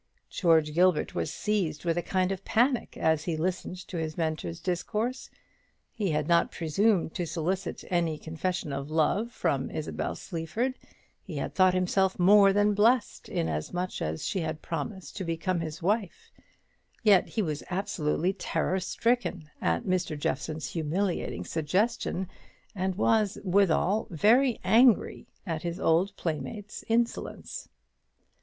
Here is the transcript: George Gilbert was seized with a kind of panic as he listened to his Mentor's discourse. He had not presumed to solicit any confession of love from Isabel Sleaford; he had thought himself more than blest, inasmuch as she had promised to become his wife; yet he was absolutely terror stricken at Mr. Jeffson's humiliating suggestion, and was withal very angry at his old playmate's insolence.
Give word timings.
George 0.31 0.73
Gilbert 0.73 1.13
was 1.13 1.31
seized 1.31 1.85
with 1.85 1.95
a 1.95 2.01
kind 2.01 2.31
of 2.31 2.43
panic 2.43 2.97
as 2.97 3.25
he 3.25 3.37
listened 3.37 3.77
to 3.87 3.97
his 3.97 4.17
Mentor's 4.17 4.59
discourse. 4.59 5.29
He 5.93 6.09
had 6.09 6.27
not 6.27 6.51
presumed 6.51 7.13
to 7.13 7.27
solicit 7.27 7.83
any 7.91 8.17
confession 8.17 8.73
of 8.73 8.89
love 8.89 9.31
from 9.31 9.69
Isabel 9.69 10.15
Sleaford; 10.15 10.73
he 11.21 11.35
had 11.37 11.53
thought 11.53 11.75
himself 11.75 12.17
more 12.17 12.51
than 12.51 12.73
blest, 12.73 13.29
inasmuch 13.29 14.01
as 14.01 14.25
she 14.25 14.39
had 14.39 14.63
promised 14.63 15.17
to 15.17 15.23
become 15.23 15.59
his 15.59 15.83
wife; 15.83 16.31
yet 17.03 17.27
he 17.27 17.43
was 17.43 17.61
absolutely 17.69 18.33
terror 18.33 18.79
stricken 18.79 19.51
at 19.61 19.83
Mr. 19.83 20.17
Jeffson's 20.19 20.71
humiliating 20.71 21.45
suggestion, 21.45 22.27
and 22.73 22.95
was 22.95 23.37
withal 23.43 24.07
very 24.09 24.59
angry 24.63 25.27
at 25.45 25.61
his 25.61 25.79
old 25.79 26.15
playmate's 26.17 26.83
insolence. 26.87 27.69